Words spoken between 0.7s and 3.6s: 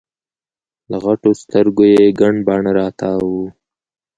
له غټو سترګو یي ګڼ باڼه راتاو وو